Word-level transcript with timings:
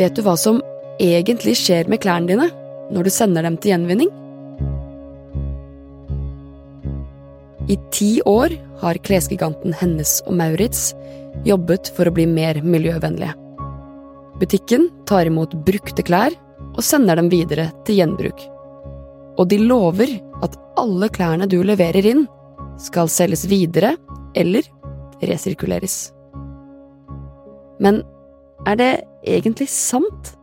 Vet 0.00 0.16
du 0.16 0.22
hva 0.24 0.32
som 0.40 0.62
egentlig 0.96 1.58
skjer 1.60 1.88
med 1.92 2.00
klærne 2.00 2.30
dine 2.30 2.46
når 2.90 3.04
du 3.04 3.12
sender 3.12 3.44
dem 3.44 3.58
til 3.60 3.74
gjenvinning? 3.74 4.08
I 7.68 7.76
ti 7.92 8.08
år 8.24 8.54
har 8.80 9.00
klesgiganten 9.04 9.76
Hennes 9.76 10.14
og 10.24 10.38
Maurits 10.40 10.94
jobbet 11.44 11.90
for 11.92 12.08
å 12.08 12.14
bli 12.16 12.24
mer 12.26 12.62
miljøvennlige. 12.64 13.36
Butikken 14.40 14.88
tar 15.06 15.28
imot 15.28 15.52
brukte 15.68 16.06
klær 16.06 16.32
og 16.70 16.80
sender 16.86 17.20
dem 17.20 17.28
videre 17.28 17.68
til 17.84 18.00
gjenbruk. 18.00 18.40
Og 19.36 19.52
de 19.52 19.60
lover 19.60 20.16
at 20.40 20.56
alle 20.80 21.10
klærne 21.12 21.48
du 21.50 21.58
leverer 21.60 22.08
inn, 22.08 22.24
skal 22.80 23.12
selges 23.12 23.44
videre 23.52 23.92
eller 24.32 24.64
resirkuleres. 25.20 26.00
Men 27.84 28.00
er 28.64 28.80
det 28.80 28.92
egentlig 29.22 29.68
sant? 29.68 30.36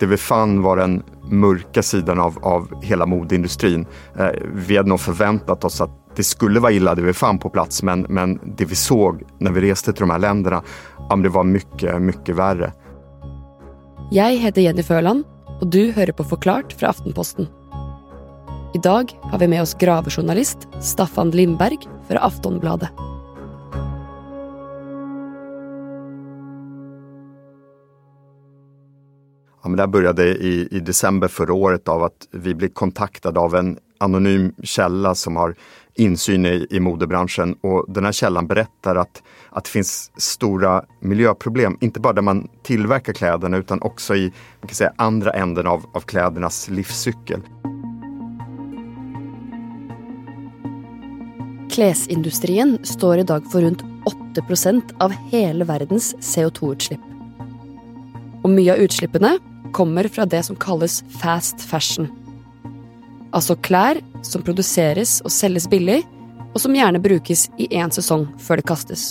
Det 0.00 0.06
vi 0.06 0.16
fann 0.16 0.62
var 0.62 0.76
den 0.76 1.02
mörka 1.30 1.82
sidan 1.82 2.20
av, 2.20 2.38
av 2.42 2.82
hela 2.82 3.06
modeindustrin. 3.06 3.86
Eh, 4.18 4.28
vi 4.54 4.76
hade 4.76 4.88
nog 4.88 5.00
förväntat 5.00 5.64
oss 5.64 5.80
att 5.80 6.16
det 6.16 6.24
skulle 6.24 6.60
vara 6.60 6.72
illa 6.72 6.94
det 6.94 7.02
vi 7.02 7.12
fann 7.12 7.38
på 7.38 7.50
plats 7.50 7.82
men, 7.82 8.06
men 8.08 8.40
det 8.56 8.64
vi 8.64 8.74
såg 8.74 9.22
när 9.38 9.50
vi 9.50 9.60
reste 9.60 9.92
till 9.92 10.00
de 10.00 10.10
här 10.10 10.18
länderna, 10.18 10.62
ja, 11.08 11.16
det 11.16 11.28
var 11.28 11.44
mycket, 11.44 12.02
mycket 12.02 12.36
värre. 12.36 12.72
Jeg 14.10 14.38
heter 14.40 14.62
Jenny 14.62 14.82
Føland, 14.82 15.24
og 15.60 15.68
du 15.68 15.92
hører 15.92 16.14
på 16.16 16.24
Forklart 16.24 16.72
fra 16.72 16.88
Aftenposten. 16.88 17.48
I 18.74 18.78
dag 18.78 19.12
har 19.22 19.38
vi 19.38 19.48
med 19.48 19.62
oss 19.62 19.74
gravejournalist 19.74 20.68
Staffan 20.80 21.30
Lindberg 21.30 21.78
fra 22.08 22.18
Aftonbladet. 22.18 22.88
Ja, 29.62 29.68
men 29.68 29.76
det 29.76 29.82
här 29.82 29.88
började 29.88 30.24
i, 30.24 30.68
i 30.70 30.80
december 30.80 31.28
förra 31.28 31.52
året 31.52 31.88
av 31.88 32.02
att 32.02 32.28
vi 32.30 32.54
blev 32.54 32.68
kontaktade 32.68 33.40
av 33.40 33.54
en 33.54 33.78
anonym 33.98 34.52
källa 34.62 35.14
som 35.14 35.36
har 35.36 35.54
insyn 35.94 36.46
i, 36.46 36.66
i 36.70 36.80
modebranschen 36.80 37.54
och 37.60 37.84
den 37.88 38.04
här 38.04 38.12
källan 38.12 38.46
berättar 38.46 38.96
att, 38.96 39.22
att 39.50 39.64
det 39.64 39.70
finns 39.70 40.12
stora 40.16 40.84
miljöproblem, 41.00 41.76
inte 41.80 42.00
bara 42.00 42.12
där 42.12 42.22
man 42.22 42.48
tillverkar 42.62 43.12
kläderna 43.12 43.56
utan 43.56 43.82
också 43.82 44.16
i 44.16 44.32
man 44.60 44.68
kan 44.68 44.74
säga, 44.74 44.92
andra 44.96 45.32
änden 45.32 45.66
av, 45.66 45.84
av 45.92 46.00
klädernas 46.00 46.68
livscykel. 46.68 47.40
Klesindustrien 51.70 52.78
står 52.82 53.18
i 53.18 53.22
dag 53.22 53.42
runt 53.54 53.82
8 54.04 54.82
av 54.98 55.10
hela 55.10 55.64
världens 55.64 56.14
CO2-utsläpp. 56.16 57.17
Og 58.48 58.54
mye 58.56 58.72
av 58.72 58.80
utslippene 58.80 59.34
kommer 59.76 60.08
fra 60.08 60.24
det 60.24 60.40
som 60.46 60.56
kalles 60.56 61.02
fast 61.20 61.60
fashion. 61.60 62.06
Altså 63.36 63.58
klær 63.60 64.00
som 64.24 64.40
produseres 64.40 65.18
og 65.20 65.34
selges 65.34 65.66
billig, 65.68 65.98
og 66.54 66.62
som 66.62 66.72
gjerne 66.72 67.02
brukes 67.04 67.44
i 67.60 67.66
én 67.76 67.92
sesong 67.92 68.24
før 68.40 68.62
det 68.62 68.64
kastes. 68.70 69.10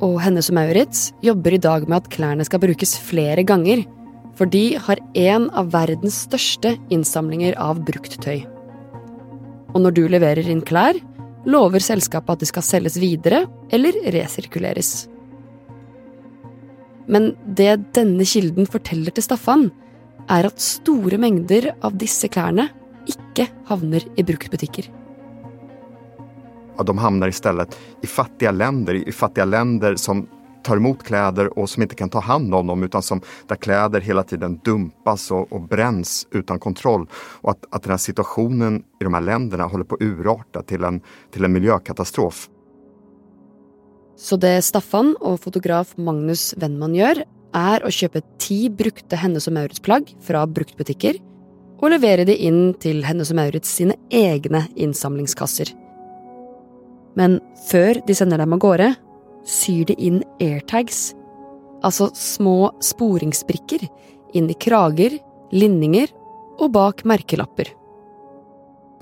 Og 0.00 0.16
Hennes 0.24 0.48
og 0.48 0.56
Maurits 0.56 1.10
jobber 1.20 1.52
i 1.52 1.60
dag 1.60 1.84
med 1.84 2.00
at 2.00 2.08
klærne 2.16 2.48
skal 2.48 2.64
brukes 2.64 2.96
flere 2.96 3.44
ganger, 3.44 3.84
for 4.32 4.48
de 4.48 4.78
har 4.80 5.04
en 5.12 5.50
av 5.52 5.68
verdens 5.76 6.24
største 6.24 6.78
innsamlinger 6.88 7.60
av 7.60 7.84
brukt 7.84 8.16
tøy. 8.24 8.40
Og 9.76 9.82
når 9.84 9.98
du 10.00 10.06
leverer 10.08 10.48
inn 10.48 10.64
klær, 10.64 10.96
lover 11.44 11.84
selskapet 11.84 12.38
at 12.38 12.46
de 12.46 12.48
skal 12.48 12.64
selges 12.64 12.96
videre 12.96 13.44
eller 13.68 14.00
resirkuleres. 14.16 15.11
Men 17.06 17.32
det 17.46 17.92
denne 17.96 18.26
kilden 18.28 18.68
forteller 18.70 19.14
til 19.14 19.26
Staffan, 19.26 19.70
er 20.30 20.46
at 20.46 20.62
store 20.62 21.18
mengder 21.18 21.72
av 21.82 21.96
disse 21.98 22.28
klærne 22.30 22.68
ikke 23.10 23.48
havner 23.68 24.04
i 24.16 24.24
bruktbutikker. 24.26 24.86
Ja, 26.76 26.84
de 26.86 26.98
hamnar 26.98 27.28
istället 27.28 27.74
i 28.02 28.06
fattiga 28.06 28.50
länder, 28.50 28.94
i 28.94 29.12
fattiga 29.12 29.44
länder 29.44 29.96
som 29.96 30.26
tar 30.62 30.76
emot 30.76 31.02
kläder 31.02 31.58
och 31.58 31.70
som 31.70 31.82
inte 31.82 31.94
kan 31.94 32.10
ta 32.10 32.20
hand 32.20 32.54
om 32.54 32.66
dem 32.66 32.82
utan 32.82 33.02
som, 33.02 33.20
där 33.46 33.56
kläder 33.56 34.00
hela 34.00 34.22
tiden 34.22 34.60
dumpas 34.64 35.30
och, 35.30 35.52
och 35.52 35.60
bränns 35.60 36.26
utan 36.30 36.58
kontroll. 36.58 37.06
Och 37.14 37.50
att, 37.50 37.64
att 37.70 37.82
den 37.82 37.90
här 37.90 37.98
situationen 37.98 38.82
i 39.00 39.04
de 39.04 39.14
här 39.14 39.20
länderna 39.20 39.64
håller 39.64 39.84
på 39.84 39.94
att 39.94 40.02
urarta 40.02 40.62
till 40.62 40.84
en, 40.84 41.00
till 41.30 41.44
en 41.44 41.52
miljökatastrof. 41.52 42.48
Så 44.16 44.36
det 44.36 44.60
Staffan 44.64 45.14
og 45.20 45.40
fotograf 45.42 45.94
Magnus 45.96 46.52
Wennmann 46.60 46.96
gjør, 46.96 47.22
er 47.52 47.84
å 47.84 47.92
kjøpe 47.92 48.22
ti 48.40 48.66
brukte 48.72 49.18
Hennes 49.20 49.48
og 49.48 49.56
Maurits-plagg 49.56 50.14
fra 50.24 50.44
bruktbutikker 50.48 51.18
og 51.82 51.90
levere 51.90 52.24
de 52.24 52.36
inn 52.46 52.72
til 52.80 53.02
Hennes 53.04 53.32
og 53.32 53.38
Maurits 53.40 53.72
sine 53.80 53.96
egne 54.14 54.64
innsamlingskasser. 54.78 55.72
Men 57.18 57.40
før 57.68 58.00
de 58.06 58.16
sender 58.16 58.40
dem 58.40 58.54
av 58.56 58.62
gårde, 58.62 58.92
syr 59.44 59.84
de 59.90 59.96
inn 59.98 60.22
airtags, 60.40 61.10
altså 61.84 62.08
små 62.16 62.72
sporingsbrikker, 62.84 63.84
inn 64.38 64.48
i 64.48 64.56
krager, 64.56 65.18
linninger 65.52 66.12
og 66.62 66.72
bak 66.72 67.04
merkelapper. 67.04 67.74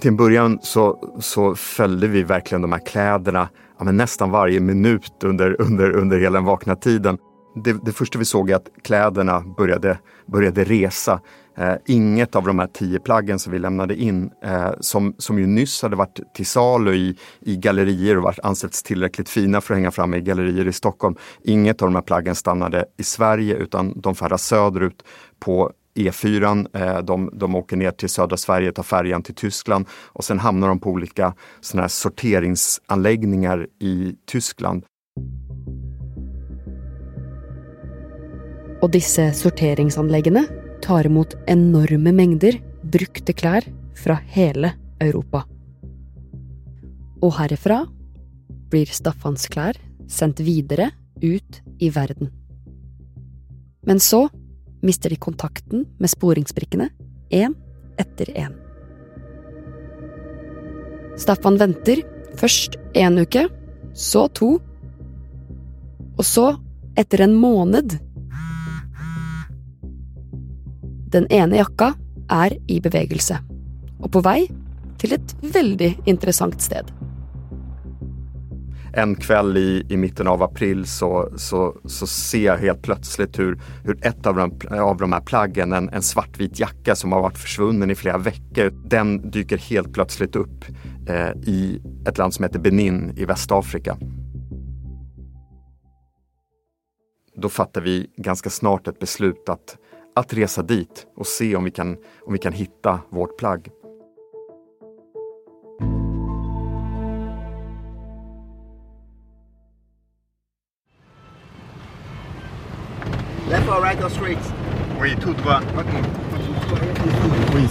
Till 0.01 0.09
en 0.09 0.17
början 0.17 0.59
så, 0.63 1.15
så 1.19 1.55
följde 1.55 2.09
vi 2.09 2.23
verkligen 2.23 2.63
de 2.63 2.73
här 2.73 2.79
kläderna 2.79 3.49
ja, 3.81 3.85
men 3.85 3.97
nästan 3.97 4.31
varje 4.31 4.61
minut 4.61 5.25
under, 5.25 5.61
under, 5.61 5.91
under 5.91 6.19
hela 6.19 6.39
den 6.39 6.45
vakna 6.45 6.77
tiden. 6.77 7.19
Det, 7.65 7.85
det 7.85 7.93
första 7.93 8.19
vi 8.19 8.25
såg 8.25 8.51
är 8.51 8.57
att 8.57 8.69
kläderna 8.83 9.41
började, 9.57 9.99
började 10.27 10.65
resa. 10.65 11.21
Eh, 11.59 11.75
inget 11.87 12.37
av 12.37 12.47
de 12.47 12.59
här 12.59 12.67
tio 12.67 12.99
plaggen 12.99 13.39
som 13.39 13.53
vi 13.53 13.59
lämnade 13.59 13.95
in, 13.95 14.31
eh, 14.45 14.71
som, 14.81 15.15
som 15.19 15.39
ju 15.39 15.47
nyss 15.47 15.83
hade 15.83 15.97
varit 15.97 16.21
till 16.35 16.47
salu 16.47 16.95
i, 16.95 17.17
i 17.41 17.57
gallerier 17.57 18.17
och 18.17 18.23
varit 18.23 18.39
ansetts 18.43 18.83
tillräckligt 18.83 19.29
fina 19.29 19.61
för 19.61 19.75
att 19.75 19.79
hänga 19.79 19.91
fram 19.91 20.15
i 20.15 20.21
gallerier 20.21 20.69
i 20.69 20.73
Stockholm. 20.73 21.17
Inget 21.45 21.83
av 21.83 21.89
de 21.89 21.95
här 21.95 22.03
plaggen 22.03 22.35
stannade 22.35 22.85
i 22.99 23.03
Sverige 23.03 23.55
utan 23.55 24.01
de 24.01 24.15
färdas 24.15 24.43
söderut 24.43 25.03
på 25.39 25.73
E4. 26.09 26.67
Eh, 26.73 27.03
de, 27.03 27.31
de 27.33 27.55
åker 27.55 27.77
ner 27.77 27.91
till 27.91 28.09
södra 28.09 28.37
Sverige, 28.37 28.73
tar 28.73 28.83
färjan 28.83 29.23
till 29.23 29.35
Tyskland 29.35 29.87
och 29.93 30.25
sen 30.25 30.39
hamnar 30.39 30.69
de 30.69 30.79
på 30.79 30.91
olika 30.91 31.35
såna 31.61 31.83
här 31.83 31.89
sorteringsanläggningar 31.89 33.67
i 33.81 34.15
Tyskland. 34.27 34.85
Och 38.83 38.91
dessa 38.91 39.33
sorteringsanläggningar 39.33 40.45
tar 40.83 41.07
emot 41.07 41.35
enorma 41.47 42.13
mängder 42.13 42.63
brukte 42.83 43.33
klær 43.33 43.65
från 44.05 44.17
hela 44.17 44.71
Europa. 45.01 45.45
Och 47.21 47.35
härifrån 47.35 47.87
blir 48.71 48.87
Staffans 48.87 49.47
klær 49.47 49.77
sendt 50.09 50.41
videre 50.41 50.91
ut 51.21 51.63
i 51.79 51.91
världen. 51.91 52.31
Men 53.83 54.01
så 54.01 54.29
mister 54.83 55.13
de 55.13 55.19
kontakten 55.21 55.87
med 55.99 56.11
sporingsbrikkene 56.11 56.91
én 57.31 57.55
etter 58.01 58.33
én. 58.35 58.55
Staffan 61.21 61.59
venter 61.61 62.03
først 62.41 62.79
én 62.97 63.21
uke, 63.21 63.47
så 63.93 64.27
to, 64.33 64.55
og 66.17 66.25
så, 66.25 66.53
etter 66.99 67.23
en 67.25 67.35
måned 67.39 67.97
Den 71.11 71.27
ene 71.33 71.59
jakka 71.59 71.95
er 72.31 72.55
i 72.71 72.79
bevegelse, 72.83 73.41
og 73.99 74.13
på 74.15 74.23
vei 74.23 74.45
til 75.01 75.17
et 75.17 75.33
veldig 75.43 75.89
interessant 76.07 76.61
sted 76.63 76.87
en 78.93 79.15
kväll 79.15 79.57
i, 79.57 79.87
i 79.89 79.97
mitten 79.97 80.27
av 80.27 80.43
april 80.43 80.87
så, 80.87 81.33
så, 81.37 81.77
så 81.85 82.07
ser 82.07 82.45
jag 82.45 82.57
helt 82.57 82.83
plötsligt 82.83 83.39
hur, 83.39 83.61
hur 83.85 84.07
ett 84.07 84.27
av 84.27 84.37
de, 84.37 84.79
av 84.81 84.97
de 84.97 85.13
här 85.13 85.21
plaggen, 85.21 85.73
en, 85.73 85.89
en 85.89 86.03
svartvit 86.03 86.61
jacka 86.61 86.95
som 86.95 87.13
har 87.13 87.23
varit 87.23 87.39
försvunnen 87.39 87.91
i 87.91 87.95
flera 87.95 88.19
veckor, 88.19 88.71
den 88.89 89.31
dyker 89.31 89.59
helt 89.59 89.93
plötsligt 89.93 90.37
upp 90.37 90.65
eh, 91.09 91.31
i 91.31 91.83
ett 92.07 92.19
land 92.19 92.35
som 92.35 92.43
heter 92.43 92.59
Benin 92.59 93.15
i 93.17 93.25
Västafrika. 93.25 93.97
Då 97.37 97.49
fattar 97.49 97.81
vi 97.81 98.07
ganska 98.17 98.51
snart 98.51 98.89
ett 98.89 98.99
beslut 98.99 99.49
att, 99.49 99.77
att 100.15 100.35
resa 100.35 100.63
dit 100.63 101.07
och 101.17 101.27
se 101.27 101.57
om 101.57 101.65
vi 101.65 101.71
kan, 101.71 101.97
om 102.27 102.33
vi 102.33 102.39
kan 102.39 102.53
hitta 102.53 103.01
vårt 103.11 103.39
plagg. 103.39 103.69
Oui. 117.55 117.69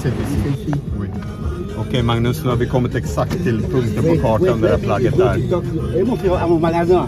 Oui, 0.99 1.09
Okej 1.77 2.03
Magnus, 2.03 2.43
nu 2.43 2.49
har 2.49 2.57
vi 2.57 2.67
kommit 2.67 2.95
exakt 2.95 3.43
till 3.43 3.61
punkten 3.61 4.03
på 4.03 4.21
kartan 4.21 4.61
där 4.61 4.69
det 4.69 4.75
här 4.75 4.83
plagget 4.83 5.19
är. 5.19 5.35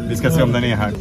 Vi 0.10 0.16
ska 0.16 0.32
se 0.32 0.42
om 0.42 0.52
den 0.52 0.64
är 0.64 0.76
här. 0.76 0.94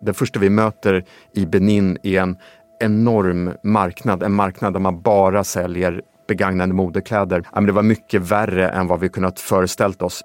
Det 0.00 0.14
första 0.14 0.40
vi 0.40 0.50
möter 0.50 1.04
i 1.34 1.46
Benin 1.46 1.98
är 2.02 2.20
en 2.20 2.36
enorm 2.80 3.52
marknad, 3.62 4.22
en 4.22 4.32
marknad 4.32 4.72
där 4.72 4.80
man 4.80 5.00
bara 5.02 5.44
säljer 5.44 6.02
begagnade 6.28 6.72
modekläder. 6.72 7.44
det 7.66 7.72
var 7.72 7.82
mycket 7.82 8.22
värre 8.22 8.68
än 8.68 8.86
vad 8.86 9.00
vi 9.00 9.08
kunnat 9.08 9.40
föreställt 9.40 10.02
oss. 10.02 10.22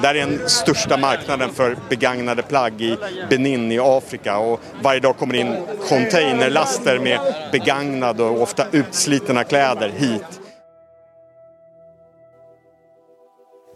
Det 0.00 0.06
här 0.06 0.14
är 0.14 0.26
den 0.26 0.48
största 0.48 0.96
marknaden 0.96 1.50
för 1.50 1.76
begagnade 1.88 2.42
plagg 2.42 2.80
i 2.82 2.96
Benin 3.30 3.72
i 3.72 3.78
Afrika 3.78 4.38
och 4.38 4.60
varje 4.82 5.00
dag 5.00 5.16
kommer 5.16 5.34
in 5.34 5.56
containerlaster 5.88 6.98
med 6.98 7.20
begagnade 7.52 8.22
och 8.22 8.42
ofta 8.42 8.66
utslitna 8.72 9.44
kläder 9.44 9.88
hit. 9.88 10.40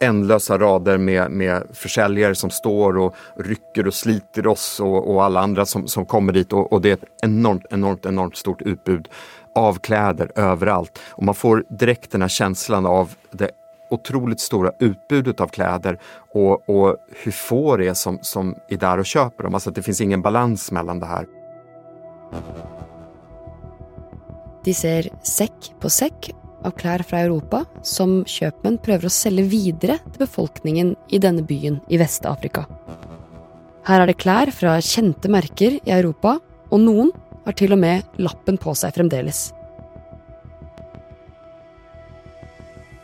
ändlösa 0.01 0.59
rader 0.59 0.99
med, 0.99 1.31
med 1.31 1.63
försäljare 1.73 2.35
som 2.35 2.51
står 2.51 2.99
och 2.99 3.15
rycker 3.37 3.87
och 3.87 3.95
sliter 3.95 4.47
oss 4.47 4.81
och, 4.81 5.15
och 5.15 5.25
alla 5.25 5.41
andra 5.41 5.67
som, 5.67 5.89
som 5.89 6.07
kommer 6.07 6.33
dit 6.33 6.53
och, 6.53 6.73
och, 6.73 6.81
det 6.81 6.89
är 6.89 6.95
ett 6.95 7.05
enormt, 7.23 7.65
enormt, 7.71 8.07
enormt 8.07 8.37
stort 8.37 8.63
utbud 8.63 9.09
av 9.55 9.79
kläder 9.79 10.33
överallt. 10.35 10.99
Och 11.11 11.23
man 11.23 11.35
får 11.35 11.65
direkt 11.69 12.11
den 12.11 12.23
här 12.23 12.29
känslan 12.29 12.87
av 12.87 13.15
det 13.31 13.51
otroligt 13.91 14.41
stora 14.41 14.73
utbudet 14.79 15.41
av 15.41 15.49
kläder 15.49 15.99
och, 16.33 16.69
och 16.69 16.97
hur 17.25 17.33
få 17.33 17.77
det 17.77 17.89
är 17.89 17.95
som, 17.95 18.19
som 18.23 18.55
är 18.69 18.77
där 18.77 18.99
och 18.99 19.07
köper 19.07 19.45
dem. 19.45 19.55
Alltså 19.55 19.71
att 19.71 19.77
det 19.77 19.83
finns 19.83 20.01
ingen 20.01 20.23
balans 20.23 20.73
mellan 20.73 21.01
det 21.01 21.07
här. 21.07 21.27
De 24.65 24.75
ser 24.75 25.09
säck 25.23 25.75
på 25.81 25.91
säck 25.91 26.31
av 26.65 26.71
klær 26.71 27.03
fra 27.07 27.21
Europa 27.23 27.65
som 27.87 28.23
kjøpmenn 28.27 28.81
prøver 28.83 29.07
å 29.07 29.13
selge 29.13 29.45
videre 29.51 29.99
til 30.09 30.25
befolkningen 30.25 30.95
i 31.15 31.21
denne 31.23 31.45
byen 31.47 31.79
i 31.89 32.01
Vest-Afrika. 32.01 32.65
Her 33.87 34.03
er 34.03 34.11
det 34.11 34.19
klær 34.19 34.51
fra 34.51 34.81
kjente 34.83 35.31
merker 35.31 35.79
i 35.79 35.95
Europa, 35.95 36.41
og 36.75 36.83
noen 36.83 37.13
har 37.45 37.55
til 37.55 37.77
og 37.77 37.79
med 37.79 38.19
lappen 38.19 38.59
på 38.59 38.75
seg 38.75 38.97
fremdeles. 38.97 39.53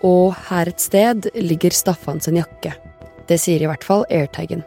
Og 0.02 0.34
her 0.48 0.68
et 0.68 0.80
sted 0.80 1.28
ligger 1.34 1.70
Staffan 1.70 2.20
sin 2.20 2.36
jakke. 2.36 2.74
Det 3.28 3.38
sier 3.38 3.62
i 3.62 3.68
hvert 3.70 3.84
fall 3.84 4.06
Airtagen. 4.10 4.64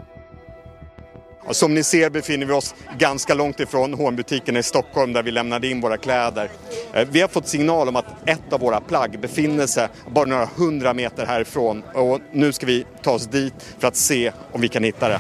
Som 1.52 1.74
ni 1.74 1.84
ser 1.84 2.10
befinner 2.10 2.46
vi 2.46 2.54
oss 2.54 2.76
ganska 2.98 3.34
långt 3.34 3.60
ifrån 3.60 3.94
H&M-butiken 3.94 4.58
i 4.58 4.64
Stockholm 4.64 5.14
där 5.14 5.24
vi 5.24 5.32
lämnade 5.32 5.68
in 5.68 5.82
våra 5.82 5.98
kläder. 5.98 6.50
Eh, 6.94 7.08
vi 7.12 7.22
har 7.22 7.28
fått 7.28 7.48
signal 7.48 7.88
om 7.88 7.96
att 7.96 8.30
ett 8.30 8.54
av 8.54 8.60
våra 8.60 8.82
plagg 8.82 9.20
befinner 9.20 9.68
sig 9.68 9.88
bara 10.10 10.26
några 10.26 10.46
hundra 10.46 10.94
meter 10.94 11.26
härifrån 11.26 11.84
och 11.94 12.20
nu 12.32 12.54
ska 12.54 12.66
vi 12.66 12.86
ta 13.02 13.12
oss 13.12 13.28
dit 13.28 13.76
för 13.80 13.88
att 13.88 13.96
se 13.96 14.32
om 14.52 14.62
vi 14.62 14.68
kan 14.68 14.84
hitta 14.84 15.10
det. 15.10 15.20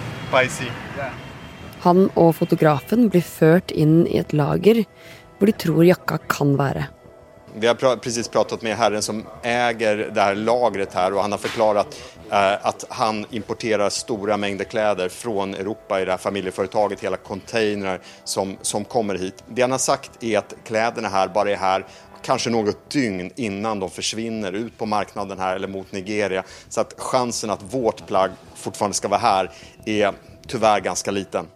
Han 1.79 2.09
och 2.09 2.35
fotografen 2.35 3.09
blir 3.09 3.21
fört 3.21 3.71
in 3.71 4.07
i 4.07 4.17
ett 4.17 4.33
lager 4.33 4.85
där 5.39 5.45
de 5.45 5.51
tror 5.51 5.85
jacka 5.85 6.17
kan 6.17 6.57
vara. 6.57 6.83
Vi 7.57 7.67
har 7.67 7.95
precis 7.95 8.27
pratat 8.27 8.61
med 8.61 8.77
herren 8.77 9.01
som 9.01 9.25
äger 9.43 10.11
det 10.13 10.21
här 10.21 10.35
lagret 10.35 10.93
här 10.93 11.13
och 11.13 11.21
han 11.21 11.31
har 11.31 11.39
förklarat 11.39 12.01
eh, 12.31 12.65
att 12.65 12.85
han 12.89 13.25
importerar 13.31 13.89
stora 13.89 14.37
mängder 14.37 14.65
kläder 14.65 15.09
från 15.09 15.53
Europa 15.53 16.01
i 16.01 16.05
det 16.05 16.11
här 16.11 16.17
familjeföretaget, 16.17 16.99
hela 16.99 17.17
containrar 17.17 17.99
som, 18.23 18.57
som 18.61 18.85
kommer 18.85 19.15
hit. 19.15 19.43
Det 19.47 19.61
han 19.61 19.71
har 19.71 19.77
sagt 19.77 20.23
är 20.23 20.37
att 20.37 20.53
kläderna 20.65 21.07
här 21.07 21.27
bara 21.27 21.51
är 21.51 21.55
här 21.55 21.85
kanske 22.21 22.49
något 22.49 22.89
dygn 22.89 23.31
innan 23.35 23.79
de 23.79 23.89
försvinner 23.89 24.53
ut 24.53 24.77
på 24.77 24.85
marknaden 24.85 25.39
här 25.39 25.55
eller 25.55 25.67
mot 25.67 25.91
Nigeria. 25.91 26.43
Så 26.69 26.81
att 26.81 26.93
chansen 26.97 27.49
att 27.49 27.73
vårt 27.73 28.07
plagg 28.07 28.31
fortfarande 28.55 28.95
ska 28.95 29.07
vara 29.07 29.19
här 29.19 29.51
är 29.85 30.13
tyvärr 30.47 30.79
ganska 30.79 31.11
liten. 31.11 31.47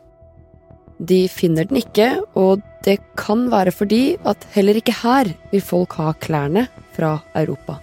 De 0.99 1.27
finner 1.31 1.63
den 1.63 1.79
ikke, 1.79 2.09
og 2.35 2.59
det 2.83 2.97
kan 3.19 3.47
være 3.51 3.71
fordi 3.71 4.17
at 4.27 4.43
heller 4.55 4.79
ikke 4.79 4.97
her 4.99 5.31
vil 5.51 5.63
folk 5.63 5.95
ha 5.99 6.11
klærne 6.19 6.67
fra 6.95 7.19
Europa. 7.39 7.79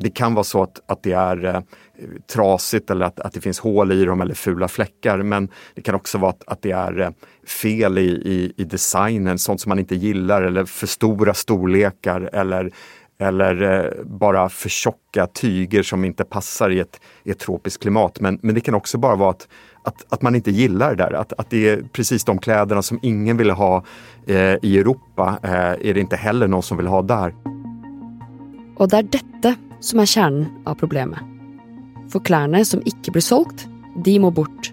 Det 0.00 0.10
kan 0.10 0.34
vara 0.34 0.44
så 0.44 0.62
att, 0.62 0.80
att 0.86 1.02
det 1.02 1.12
är 1.12 1.44
eh, 1.44 1.60
trasigt 2.32 2.90
eller 2.90 3.06
att, 3.06 3.20
att 3.20 3.32
det 3.32 3.40
finns 3.40 3.60
hål 3.60 3.92
i 3.92 4.04
dem 4.04 4.20
eller 4.20 4.34
fula 4.34 4.68
fläckar. 4.68 5.22
Men 5.22 5.48
det 5.74 5.82
kan 5.82 5.94
också 5.94 6.18
vara 6.18 6.30
att, 6.30 6.42
att 6.46 6.62
det 6.62 6.70
är 6.70 7.00
eh, 7.00 7.10
fel 7.46 7.98
i, 7.98 8.08
i, 8.10 8.52
i 8.56 8.64
designen, 8.64 9.38
sånt 9.38 9.60
som 9.60 9.68
man 9.68 9.78
inte 9.78 9.94
gillar 9.94 10.42
eller 10.42 10.64
för 10.64 10.86
stora 10.86 11.34
storlekar 11.34 12.30
eller 12.32 12.70
eller 13.18 13.62
eh, 13.62 14.04
bara 14.04 14.48
för 14.48 14.68
tjocka 14.68 15.26
tyger 15.26 15.82
som 15.82 16.04
inte 16.04 16.24
passar 16.24 16.70
i 16.70 16.80
ett, 16.80 17.00
i 17.24 17.30
ett 17.30 17.38
tropiskt 17.38 17.82
klimat. 17.82 18.20
Men, 18.20 18.38
men 18.42 18.54
det 18.54 18.60
kan 18.60 18.74
också 18.74 18.98
bara 18.98 19.16
vara 19.16 19.30
att, 19.30 19.48
att, 19.84 20.04
att 20.08 20.22
man 20.22 20.34
inte 20.34 20.50
gillar 20.50 20.90
det 20.90 20.96
där. 20.96 21.12
Att, 21.12 21.32
att 21.32 21.50
det 21.50 21.68
är 21.68 21.82
precis 21.92 22.24
de 22.24 22.38
kläderna 22.38 22.82
som 22.82 22.98
ingen 23.02 23.36
vill 23.36 23.50
ha 23.50 23.84
eh, 24.26 24.36
i 24.62 24.78
Europa 24.78 25.38
eh, 25.42 25.88
är 25.88 25.94
det 25.94 26.00
inte 26.00 26.16
heller 26.16 26.48
någon 26.48 26.62
som 26.62 26.76
vill 26.76 26.86
ha 26.86 27.02
där. 27.02 27.34
Och 28.76 28.88
det 28.88 28.96
är 28.96 29.02
detta 29.02 29.54
som 29.80 30.00
är 30.00 30.06
kärnan 30.06 30.46
av 30.64 30.74
problemet. 30.74 31.18
För 32.12 32.20
kläderna 32.20 32.64
som 32.64 32.82
inte 32.84 33.10
blir 33.10 33.22
sålt, 33.22 33.66
de 34.04 34.18
må 34.18 34.30
bort. 34.30 34.72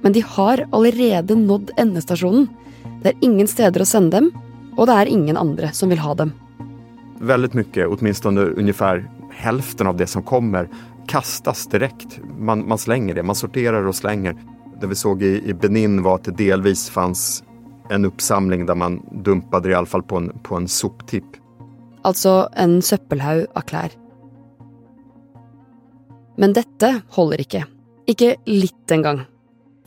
Men 0.00 0.12
de 0.12 0.20
har 0.20 0.92
redan 0.92 1.46
nått 1.46 1.70
ändestationen. 1.76 2.48
Det 3.02 3.08
är 3.08 3.14
ingen 3.20 3.48
steder 3.48 3.80
att 3.80 3.88
sända 3.88 4.20
dem 4.20 4.30
och 4.76 4.86
det 4.86 4.92
är 4.92 5.06
ingen 5.06 5.36
andra 5.36 5.70
som 5.72 5.88
vill 5.88 5.98
ha 5.98 6.14
dem 6.14 6.32
väldigt 7.20 7.54
mycket, 7.54 7.86
åtminstone 7.88 8.40
ungefär 8.40 9.10
hälften 9.30 9.86
av 9.86 9.96
det 9.96 10.06
som 10.06 10.22
kommer 10.22 10.68
kastas 11.08 11.66
direkt. 11.66 12.20
Man, 12.38 12.68
man 12.68 12.78
slänger 12.78 13.14
det, 13.14 13.22
man 13.22 13.34
sorterar 13.34 13.86
och 13.86 13.94
slänger. 13.94 14.36
Det 14.80 14.86
vi 14.86 14.94
såg 14.94 15.22
i, 15.22 15.48
i 15.48 15.54
Benin 15.54 16.02
var 16.02 16.14
att 16.14 16.24
det 16.24 16.30
delvis 16.30 16.90
fanns 16.90 17.44
en 17.90 18.04
uppsamling 18.04 18.66
där 18.66 18.74
man 18.74 19.02
dumpade 19.24 19.68
det 19.68 19.72
i 19.72 19.74
alla 19.74 19.86
fall 19.86 20.02
på 20.02 20.16
en, 20.16 20.38
på 20.42 20.56
en 20.56 20.68
soptipp. 20.68 21.24
Alltså 22.02 22.48
en 22.52 22.82
söppelhaug 22.82 23.46
av 23.54 23.60
kläder. 23.60 23.90
Men 26.36 26.52
detta 26.52 27.00
håller 27.08 27.38
inte. 27.38 27.64
Inte 28.06 28.36
lite 28.44 28.94
en 28.94 29.02
gång. 29.02 29.20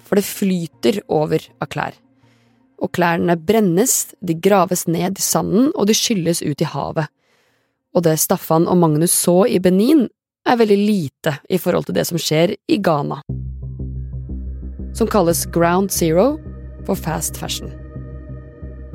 För 0.03 0.15
det 0.15 0.21
flyter 0.21 1.01
över 1.23 1.41
av 1.59 1.65
kläder. 1.65 1.93
Och 2.77 2.93
kläderna 2.93 3.35
brännes, 3.35 4.15
de 4.19 4.33
graves 4.33 4.87
ned 4.87 5.17
i 5.17 5.21
sanden 5.21 5.71
och 5.75 5.85
de 5.85 5.93
skylles 5.93 6.41
ut 6.41 6.61
i 6.61 6.63
havet. 6.63 7.07
Och 7.93 8.01
det 8.01 8.17
Staffan 8.17 8.67
och 8.67 8.77
Magnus 8.77 9.13
så 9.13 9.47
i 9.47 9.59
Benin, 9.59 10.09
er 10.47 10.57
veldig 10.57 10.77
lite 10.77 11.35
i 11.49 11.59
forhold 11.61 11.89
til 11.89 11.97
det 11.97 12.07
som 12.09 12.19
skjer 12.21 12.55
i 12.67 12.79
Ghana. 12.81 13.21
Som 14.97 15.07
kalles 15.07 15.45
Ground 15.53 15.91
Zero 15.91 16.35
for 16.85 16.95
fast 16.99 17.37
fashion. 17.37 17.80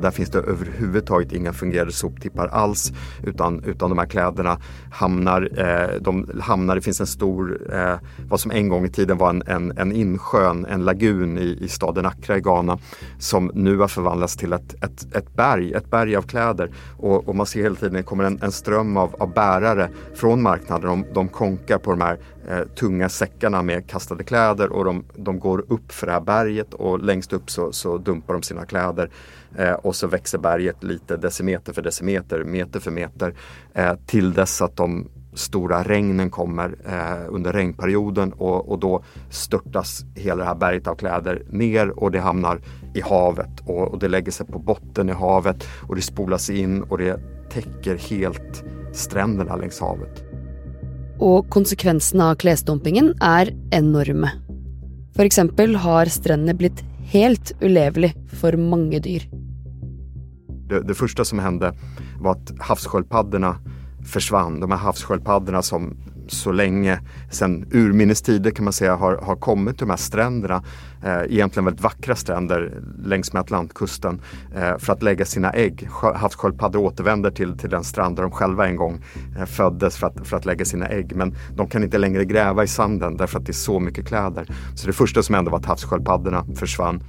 Där 0.01 0.11
finns 0.11 0.29
det 0.29 0.39
överhuvudtaget 0.39 1.33
inga 1.33 1.53
fungerande 1.53 1.93
soptippar 1.93 2.47
alls 2.47 2.91
utan, 3.23 3.63
utan 3.63 3.89
de 3.89 3.99
här 3.99 4.05
kläderna 4.05 4.57
hamnar, 4.91 5.49
eh, 5.57 6.01
de 6.01 6.29
hamnar, 6.41 6.75
det 6.75 6.81
finns 6.81 7.01
en 7.01 7.07
stor, 7.07 7.73
eh, 7.73 7.95
vad 8.29 8.39
som 8.39 8.51
en 8.51 8.69
gång 8.69 8.85
i 8.85 8.89
tiden 8.89 9.17
var 9.17 9.29
en, 9.29 9.43
en, 9.47 9.77
en 9.77 9.91
insjö, 9.91 10.49
en 10.49 10.85
lagun 10.85 11.37
i, 11.37 11.57
i 11.61 11.67
staden 11.67 12.05
Accra 12.05 12.37
i 12.37 12.41
Ghana 12.41 12.77
som 13.19 13.51
nu 13.53 13.77
har 13.77 13.87
förvandlats 13.87 14.37
till 14.37 14.53
ett, 14.53 14.83
ett, 14.83 15.15
ett 15.15 15.35
berg, 15.35 15.73
ett 15.73 15.89
berg 15.89 16.15
av 16.15 16.21
kläder 16.21 16.71
och, 16.97 17.27
och 17.27 17.35
man 17.35 17.45
ser 17.45 17.63
hela 17.63 17.75
tiden 17.75 17.93
det 17.93 18.03
kommer 18.03 18.23
en, 18.23 18.39
en 18.41 18.51
ström 18.51 18.97
av, 18.97 19.15
av 19.19 19.33
bärare 19.33 19.89
från 20.15 20.41
marknaden. 20.41 20.89
De, 20.89 21.05
de 21.13 21.27
konkar 21.27 21.77
på 21.77 21.91
de 21.91 22.01
här 22.01 22.17
eh, 22.49 22.61
tunga 22.79 23.09
säckarna 23.09 23.61
med 23.61 23.87
kastade 23.87 24.23
kläder 24.23 24.71
och 24.71 24.85
de, 24.85 25.03
de 25.15 25.39
går 25.39 25.65
upp 25.67 25.91
för 25.91 26.07
det 26.07 26.13
här 26.13 26.21
berget 26.21 26.73
och 26.73 26.99
längst 26.99 27.33
upp 27.33 27.49
så, 27.49 27.71
så 27.71 27.97
dumpar 27.97 28.33
de 28.33 28.43
sina 28.43 28.65
kläder. 28.65 29.09
Eh, 29.57 29.73
och 29.87 29.95
så 29.95 30.07
växer 30.07 30.37
berget 30.37 30.83
lite 30.83 31.17
decimeter 31.17 31.73
för 31.73 31.81
decimeter, 31.81 32.43
meter 32.43 32.79
för 32.79 32.91
meter 32.91 33.33
eh, 33.73 33.93
till 34.05 34.33
dess 34.33 34.61
att 34.61 34.75
de 34.75 35.07
stora 35.33 35.83
regnen 35.83 36.29
kommer 36.29 36.75
eh, 36.85 37.33
under 37.33 37.53
regnperioden 37.53 38.33
och, 38.33 38.69
och, 38.69 38.79
då 38.79 39.03
störtas 39.29 40.05
hela 40.15 40.35
det 40.35 40.45
här 40.45 40.55
berget 40.55 40.87
av 40.87 40.95
kläder 40.95 41.43
ner 41.49 41.89
och 41.89 42.11
det 42.11 42.19
hamnar 42.19 42.61
i 42.93 43.01
havet 43.01 43.59
och, 43.65 43.87
och 43.87 43.99
det 43.99 44.07
lägger 44.07 44.31
sig 44.31 44.45
på 44.45 44.59
botten 44.59 45.09
i 45.09 45.13
havet 45.13 45.67
och 45.87 45.95
det 45.95 46.01
spolas 46.01 46.49
in 46.49 46.83
och 46.83 46.97
det 46.97 47.19
täcker 47.49 47.95
helt 47.95 48.63
stränderna 48.93 49.55
längs 49.55 49.79
havet. 49.79 50.23
Och 51.19 51.49
konsekvenserna 51.49 52.29
av 52.29 52.35
klesdumpingen 52.35 53.13
är 53.21 53.53
enorma. 53.71 54.29
För 55.15 55.25
exempel 55.25 55.75
har 55.75 56.05
stränderna 56.05 56.53
blivit 56.53 56.83
helt 57.07 57.53
olevliga 57.61 58.11
för 58.27 58.57
många 58.57 58.99
dyr. 58.99 59.36
Det, 60.69 60.79
det, 60.79 60.93
första 60.93 61.25
som 61.25 61.39
hände 61.39 61.73
var 62.19 62.31
att 62.31 62.51
havssköldpaddorna 62.59 63.57
försvann. 64.05 64.59
De 64.59 64.71
här 64.71 64.77
havssköldpaddorna 64.77 65.61
som 65.61 65.97
så 66.31 66.51
länge, 66.51 66.99
sen 67.31 67.65
urminnes 67.71 68.21
tider 68.21 68.51
kan 68.51 68.63
man 68.63 68.73
säga, 68.73 68.95
har, 68.95 69.17
har 69.17 69.35
kommit 69.35 69.77
till 69.77 69.87
de 69.87 69.89
här 69.89 69.97
stränderna. 69.97 70.63
Eh, 71.03 71.21
egentligen 71.29 71.65
väldigt 71.65 71.83
vackra 71.83 72.15
stränder 72.15 72.81
längs 73.03 73.33
med 73.33 73.39
Atlantkusten 73.39 74.21
eh, 74.55 74.77
för 74.77 74.93
att 74.93 75.03
lägga 75.03 75.25
sina 75.25 75.51
ägg. 75.51 75.87
Havssköldpaddor 76.15 76.79
återvänder 76.79 77.31
till, 77.31 77.57
till 77.57 77.69
den 77.69 77.83
strand 77.83 78.15
där 78.15 78.23
de 78.23 78.31
själva 78.31 78.67
en 78.67 78.75
gång 78.75 79.03
eh, 79.37 79.45
föddes 79.45 79.97
för 79.97 80.07
att, 80.07 80.27
för 80.27 80.37
att 80.37 80.45
lägga 80.45 80.65
sina 80.65 80.87
ägg. 80.87 81.15
Men 81.15 81.35
de 81.55 81.67
kan 81.67 81.83
inte 81.83 81.97
längre 81.97 82.25
gräva 82.25 82.63
i 82.63 82.67
sanden 82.67 83.17
därför 83.17 83.39
att 83.39 83.45
det 83.45 83.51
är 83.51 83.53
så 83.53 83.79
mycket 83.79 84.07
kläder. 84.07 84.47
Så 84.75 84.87
det 84.87 84.93
första 84.93 85.23
som 85.23 85.35
hände 85.35 85.51
var 85.51 85.57
att 85.57 85.65
havssköldpaddorna 85.65 86.45
försvann. 86.55 87.03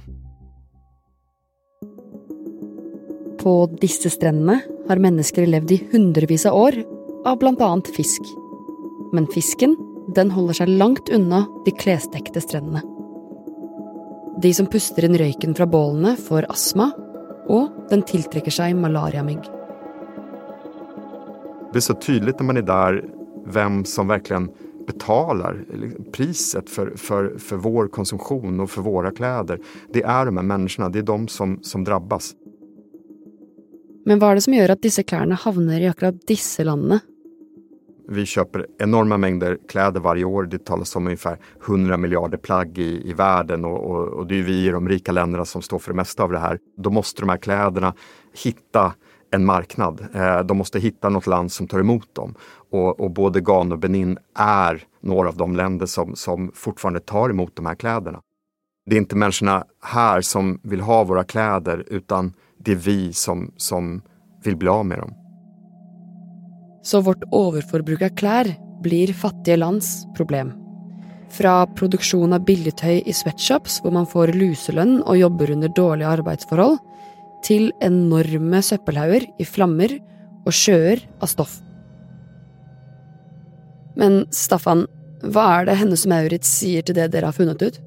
På 3.39 3.65
disse 3.81 4.09
strendene 4.09 4.59
har 4.87 4.97
människor 4.97 5.45
levt 5.45 5.71
i 5.71 5.87
hundrevis 5.91 6.45
av 6.45 6.55
år 6.55 6.83
av 7.25 7.39
bland 7.39 7.61
annat 7.61 7.87
fisk. 7.87 8.21
Men 9.13 9.27
fisken 9.27 9.77
den 10.15 10.31
håller 10.31 10.53
sig 10.53 10.67
långt 10.67 11.09
undan 11.09 11.63
de 11.65 11.71
klesdekte 11.71 12.41
strendene. 12.41 12.81
De 14.41 14.53
som 14.53 14.65
puster 14.65 15.05
inn 15.05 15.17
røyken 15.17 15.55
fra 15.55 15.65
bålene, 15.67 16.15
får 16.15 16.45
astma, 16.49 16.91
och 17.49 17.89
den 17.89 18.03
tiltrekker 18.07 18.53
seg 18.53 18.75
malariamygg. 18.75 19.41
Det 21.73 21.77
er 21.77 21.85
så 21.85 21.93
tydligt 21.93 22.39
när 22.39 22.45
man 22.45 22.57
är 22.57 22.61
där 22.61 23.03
vem 23.45 23.85
som 23.85 24.07
verkligen 24.07 24.49
betalar 24.87 25.65
priset 26.11 26.69
för, 26.69 26.93
för, 26.95 27.37
för 27.37 27.55
vår 27.55 27.87
konsumtion 27.87 28.59
och 28.59 28.69
för 28.69 28.81
våra 28.81 29.11
kläder. 29.11 29.59
Det 29.93 30.03
är 30.03 30.25
de 30.25 30.37
här 30.37 30.43
människorna, 30.43 30.89
det 30.89 30.99
är 30.99 31.03
de 31.03 31.27
som, 31.27 31.59
som 31.61 31.83
drabbas. 31.83 32.33
Men 34.05 34.19
vad 34.19 34.31
är 34.31 34.35
det 34.35 34.41
som 34.41 34.53
gör 34.53 34.69
att 34.69 34.81
dessa 34.81 35.03
kläderna 35.03 35.35
hamnar 35.35 35.79
i 35.79 35.87
akkurat 35.87 36.15
dessa 36.27 36.63
länderna? 36.63 36.99
Vi 38.11 38.25
köper 38.25 38.67
enorma 38.79 39.17
mängder 39.17 39.57
kläder 39.69 39.99
varje 39.99 40.23
år. 40.23 40.43
Det 40.43 40.65
talas 40.65 40.95
om 40.95 41.07
ungefär 41.07 41.37
100 41.65 41.97
miljarder 41.97 42.37
plagg 42.37 42.77
i, 42.77 43.09
i 43.09 43.13
världen 43.13 43.65
och, 43.65 43.91
och, 43.91 44.07
och 44.07 44.27
det 44.27 44.39
är 44.39 44.43
vi 44.43 44.67
i 44.67 44.69
de 44.69 44.89
rika 44.89 45.11
länderna 45.11 45.45
som 45.45 45.61
står 45.61 45.79
för 45.79 45.91
det 45.91 45.95
mesta 45.95 46.23
av 46.23 46.31
det 46.31 46.39
här. 46.39 46.59
Då 46.77 46.89
måste 46.89 47.21
de 47.21 47.29
här 47.29 47.37
kläderna 47.37 47.93
hitta 48.43 48.93
en 49.31 49.45
marknad. 49.45 50.07
Eh, 50.13 50.39
de 50.39 50.57
måste 50.57 50.79
hitta 50.79 51.09
något 51.09 51.27
land 51.27 51.51
som 51.51 51.67
tar 51.67 51.79
emot 51.79 52.15
dem. 52.15 52.35
Och, 52.71 52.99
och, 52.99 53.11
både 53.11 53.41
Ghana 53.41 53.75
och 53.75 53.79
Benin 53.79 54.17
är 54.35 54.83
några 55.01 55.29
av 55.29 55.37
de 55.37 55.55
länder 55.55 55.85
som, 55.85 56.15
som 56.15 56.51
fortfarande 56.55 56.99
tar 56.99 57.29
emot 57.29 57.55
de 57.55 57.65
här 57.65 57.75
kläderna. 57.75 58.21
Det 58.85 58.95
är 58.95 58.99
inte 58.99 59.15
människorna 59.15 59.65
här 59.83 60.21
som 60.21 60.59
vill 60.63 60.81
ha 60.81 61.03
våra 61.03 61.23
kläder 61.23 61.83
utan 61.87 62.33
det 62.65 62.71
är 62.71 62.75
vi 62.75 63.13
som, 63.13 63.53
som 63.57 64.01
vill 64.43 64.57
bli 64.57 64.67
av 64.67 64.85
med 64.85 64.97
dem. 64.97 65.13
Så 66.81 67.01
vårt 67.01 67.23
överförbruk 67.33 68.01
av 68.01 68.09
kläder 68.09 68.55
blir 68.83 69.13
fattiga 69.13 69.55
lands 69.55 70.05
problem. 70.15 70.51
Från 71.29 71.75
produktion 71.75 72.33
av 72.33 72.45
billigtøy 72.45 73.03
i 73.05 73.13
sweatshops, 73.13 73.81
där 73.81 73.91
man 73.91 74.07
får 74.07 74.27
luselön 74.27 75.01
och 75.01 75.17
jobbar 75.17 75.51
under 75.51 75.69
dåliga 75.69 76.07
arbetsförhållanden, 76.07 76.85
till 77.43 77.73
enorma 77.79 78.61
søppelhauger 78.61 79.25
i 79.37 79.45
flammor 79.45 79.89
och 80.45 80.55
sjöar 80.55 80.99
av 81.19 81.25
stoff. 81.25 81.61
Men 83.95 84.27
Staffan, 84.31 84.87
vad 85.23 85.45
är 85.45 85.65
det 85.65 85.73
Hennes 85.73 86.05
Maurits 86.05 86.59
säger 86.59 86.81
till 86.81 86.95
det 86.95 87.13
ni 87.13 87.21
har 87.21 87.31
funnit 87.31 87.61
ut? 87.61 87.79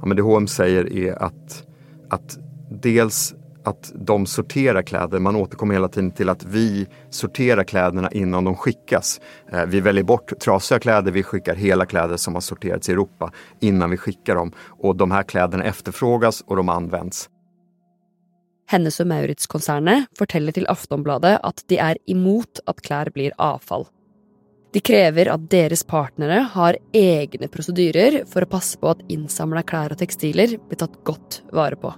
Ja, 0.00 0.06
men 0.06 0.16
det 0.16 0.22
H&M 0.22 0.46
säger 0.46 0.92
är 0.92 1.22
att, 1.22 1.66
att 2.10 2.38
dels 2.70 3.34
att 3.68 3.92
de 3.94 4.26
sorterar 4.26 4.82
kläder. 4.82 5.18
Man 5.18 5.36
återkommer 5.36 5.74
hela 5.74 5.88
tiden 5.88 6.10
till 6.10 6.28
att 6.28 6.44
vi 6.44 6.86
sorterar 7.10 7.64
kläderna 7.64 8.10
innan 8.12 8.44
de 8.44 8.54
skickas. 8.54 9.20
Eh, 9.52 9.64
vi 9.66 9.80
väljer 9.80 10.04
bort 10.04 10.40
trasiga 10.40 10.78
kläder, 10.78 11.12
vi 11.12 11.22
skickar 11.22 11.54
hela 11.54 11.86
kläder 11.86 12.16
som 12.16 12.34
har 12.34 12.40
sorterats 12.40 12.88
i 12.88 12.92
Europa 12.92 13.32
innan 13.60 13.90
vi 13.90 13.96
skickar 13.96 14.34
dem. 14.34 14.52
Och 14.68 14.96
de 14.96 15.10
här 15.10 15.22
kläderna 15.22 15.64
efterfrågas 15.64 16.40
och 16.40 16.56
de 16.56 16.68
används. 16.68 17.28
Hennes 18.70 19.00
och 19.00 19.06
Maurits-koncernet 19.06 20.04
fortäller 20.18 20.52
till 20.52 20.66
Aftonbladet 20.66 21.40
att 21.42 21.64
de 21.68 21.78
är 21.78 21.98
emot 22.06 22.60
att 22.66 22.80
kläder 22.80 23.10
blir 23.10 23.32
avfall. 23.38 23.86
De 24.72 24.80
kräver 24.80 25.26
att 25.26 25.50
deras 25.50 25.84
partnere 25.84 26.48
har 26.52 26.78
egna 26.92 27.48
procedurer 27.48 28.24
för 28.24 28.42
att 28.42 28.50
passa 28.50 28.78
på 28.78 28.88
att 28.88 28.98
insamlade 29.08 29.62
kläder 29.62 29.92
och 29.92 29.98
textilier 29.98 30.58
blir 30.68 30.76
tatt 30.76 31.04
gott 31.04 31.42
vare 31.52 31.76
på. 31.76 31.94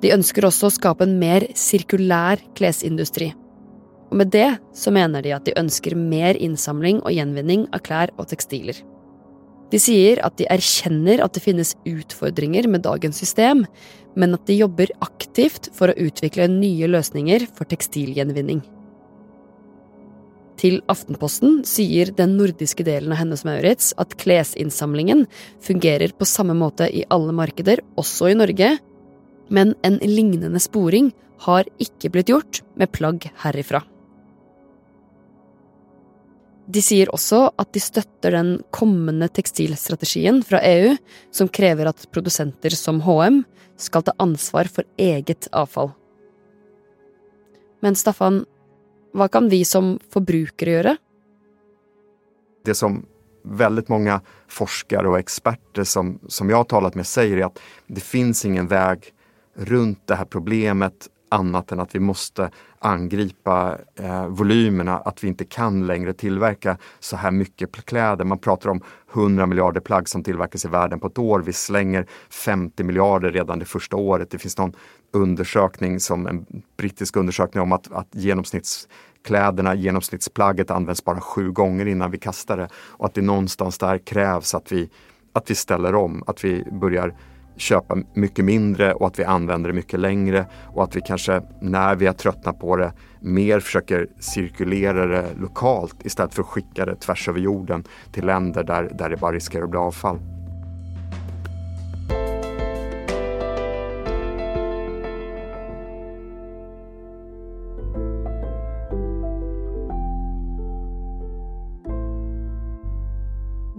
De 0.00 0.12
önskar 0.12 0.44
också 0.44 0.70
skapa 0.70 1.04
en 1.04 1.18
mer 1.18 1.46
cirkulär 1.54 2.38
klesindustri. 2.54 3.34
Och 4.10 4.16
med 4.16 4.28
det 4.28 4.56
så 4.74 4.90
menar 4.90 5.22
de 5.22 5.32
att 5.32 5.44
de 5.44 5.52
ønsker 5.56 5.94
mer 5.94 6.34
insamling 6.34 7.00
och 7.00 7.12
gjenvinning 7.12 7.66
av 7.72 7.78
kläder 7.78 8.10
och 8.16 8.28
textilier. 8.28 8.76
De 9.70 9.78
sier 9.78 10.18
at 10.26 10.36
de 10.38 10.46
erkänner 10.50 11.18
att 11.22 11.34
det 11.34 11.40
finns 11.40 11.76
utmaningar 11.84 12.68
med 12.68 12.80
dagens 12.80 13.18
system, 13.18 13.66
men 14.16 14.34
att 14.34 14.46
de 14.46 14.54
jobbar 14.54 14.86
aktivt 14.98 15.70
för 15.74 15.88
att 15.88 15.96
utveckla 15.96 16.46
nya 16.46 16.86
lösningar 16.86 17.46
för 17.54 17.64
tekstilgjenvinning. 17.64 18.62
Till 20.56 20.82
Aftenposten 20.86 21.62
säger 21.64 22.06
den 22.06 22.36
nordiska 22.36 22.84
delen 22.84 23.12
av 23.12 23.18
Hennes 23.18 23.44
Maurits 23.44 23.94
att 23.96 24.16
klesinnsamlingen 24.16 25.26
fungerar 25.60 26.08
på 26.08 26.24
samma 26.24 26.54
måte 26.54 26.96
i 26.98 27.04
alla 27.08 27.32
marknader, 27.32 27.80
också 27.94 28.28
i 28.28 28.34
Norge, 28.34 28.78
men 29.50 29.74
en 29.82 29.98
lignende 30.02 30.60
sporing 30.60 31.10
har 31.38 31.66
ikke 31.82 32.10
blitt 32.14 32.30
gjort 32.30 32.62
med 32.78 32.92
plagg 32.92 33.32
härifrån. 33.36 33.82
De 36.66 36.82
säger 36.82 37.14
också 37.14 37.52
att 37.56 37.72
de 37.72 37.80
stöttar 37.80 38.30
den 38.30 38.62
kommande 38.70 39.28
textilstrategin 39.28 40.42
från 40.42 40.60
EU 40.62 40.96
som 41.30 41.48
kräver 41.48 41.86
att 41.86 42.10
producenter 42.10 42.70
som 42.70 43.00
H&M 43.00 43.44
ska 43.76 44.02
ta 44.02 44.12
ansvar 44.16 44.64
för 44.64 44.84
eget 44.96 45.48
avfall. 45.52 45.90
Men 47.80 47.96
Staffan, 47.96 48.44
vad 49.12 49.30
kan 49.30 49.48
vi 49.48 49.64
som 49.64 49.98
förbrukare 50.12 50.70
göra? 50.70 50.96
Det 52.64 52.74
som 52.74 53.06
väldigt 53.44 53.88
många 53.88 54.20
forskare 54.48 55.08
och 55.08 55.18
experter 55.18 55.84
som, 55.84 56.20
som 56.28 56.50
jag 56.50 56.56
har 56.56 56.64
talat 56.64 56.94
med 56.94 57.06
säger 57.06 57.36
är 57.36 57.44
att 57.44 57.58
det 57.86 58.00
finns 58.00 58.44
ingen 58.44 58.66
väg 58.66 59.12
runt 59.54 60.06
det 60.06 60.14
här 60.14 60.24
problemet 60.24 61.08
annat 61.30 61.72
än 61.72 61.80
att 61.80 61.94
vi 61.94 61.98
måste 61.98 62.50
angripa 62.78 63.78
eh, 63.96 64.26
volymerna, 64.26 64.98
att 64.98 65.24
vi 65.24 65.28
inte 65.28 65.44
kan 65.44 65.86
längre 65.86 66.12
tillverka 66.12 66.76
så 67.00 67.16
här 67.16 67.30
mycket 67.30 67.84
kläder. 67.84 68.24
Man 68.24 68.38
pratar 68.38 68.70
om 68.70 68.80
100 69.14 69.46
miljarder 69.46 69.80
plagg 69.80 70.08
som 70.08 70.22
tillverkas 70.22 70.64
i 70.64 70.68
världen 70.68 71.00
på 71.00 71.06
ett 71.06 71.18
år. 71.18 71.40
Vi 71.40 71.52
slänger 71.52 72.06
50 72.30 72.84
miljarder 72.84 73.32
redan 73.32 73.58
det 73.58 73.64
första 73.64 73.96
året. 73.96 74.30
Det 74.30 74.38
finns 74.38 74.58
någon 74.58 74.72
undersökning, 75.12 76.00
som 76.00 76.26
en 76.26 76.46
brittisk 76.76 77.16
undersökning 77.16 77.62
om 77.62 77.72
att, 77.72 77.92
att 77.92 78.08
genomsnittskläderna, 78.10 79.74
genomsnittsplagget 79.74 80.70
används 80.70 81.04
bara 81.04 81.20
sju 81.20 81.50
gånger 81.52 81.86
innan 81.86 82.10
vi 82.10 82.18
kastar 82.18 82.56
det. 82.56 82.68
Och 82.74 83.06
att 83.06 83.14
det 83.14 83.22
någonstans 83.22 83.78
där 83.78 83.98
krävs 83.98 84.54
att 84.54 84.72
vi, 84.72 84.90
att 85.32 85.50
vi 85.50 85.54
ställer 85.54 85.94
om, 85.94 86.24
att 86.26 86.44
vi 86.44 86.64
börjar 86.72 87.14
köpa 87.60 87.96
mycket 88.14 88.44
mindre 88.44 88.92
och 88.92 89.06
att 89.06 89.18
vi 89.18 89.24
använder 89.24 89.70
det 89.70 89.74
mycket 89.74 90.00
längre 90.00 90.46
och 90.66 90.84
att 90.84 90.96
vi 90.96 91.00
kanske 91.00 91.42
när 91.60 91.94
vi 91.94 92.06
har 92.06 92.12
tröttnat 92.12 92.60
på 92.60 92.76
det 92.76 92.92
mer 93.20 93.60
försöker 93.60 94.06
cirkulera 94.18 95.06
det 95.06 95.26
lokalt 95.40 96.06
istället 96.06 96.34
för 96.34 96.42
att 96.42 96.48
skicka 96.48 96.84
det 96.84 96.96
tvärs 96.96 97.28
över 97.28 97.40
jorden 97.40 97.84
till 98.12 98.26
länder 98.26 98.64
där, 98.64 98.90
där 98.94 99.10
det 99.10 99.16
bara 99.16 99.32
riskerar 99.32 99.64
att 99.64 99.70
bli 99.70 99.78
avfall. 99.78 100.18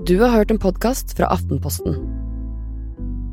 Du 0.06 0.20
har 0.20 0.30
hört 0.30 0.52
en 0.52 0.60
podcast 0.60 1.18
från 1.18 1.28
Aftenposten. 1.28 2.21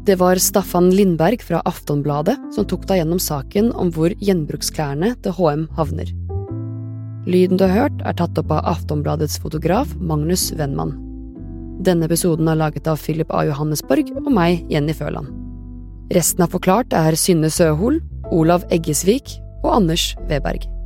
Det 0.08 0.16
var 0.16 0.36
Staffan 0.36 0.90
Lindberg 0.90 1.38
från 1.38 1.60
Aftonbladet 1.64 2.38
som 2.54 2.64
tog 2.64 2.86
deg 2.88 3.02
gjennom 3.02 3.18
saken 3.20 3.66
om 3.76 3.90
var 3.92 4.14
gjenbruksklærne 4.16 5.10
till 5.20 5.34
H&M 5.36 5.66
havner. 5.76 6.08
Lyden 7.28 7.60
du 7.60 7.66
har 7.66 7.74
hørt, 7.74 8.00
är 8.00 8.16
tatt 8.16 8.40
opp 8.40 8.54
av 8.56 8.64
Aftonbladets 8.72 9.36
fotograf 9.42 9.92
Magnus 10.00 10.46
Wennman. 10.56 10.94
Denne 11.84 12.08
episoden 12.08 12.48
är 12.48 12.56
laget 12.56 12.88
av 12.88 12.96
Philip 12.96 13.30
A. 13.30 13.44
Johannesborg 13.44 14.16
och 14.24 14.32
mig, 14.32 14.64
Jenny 14.70 14.94
Føland. 14.96 15.28
Resten 16.10 16.42
av 16.42 16.56
Forklart 16.56 16.92
är 16.92 17.12
Synne 17.14 17.50
Søhol, 17.50 18.00
Olav 18.32 18.64
Eggesvik 18.70 19.38
och 19.62 19.76
Anders 19.76 20.16
Weberg. 20.28 20.77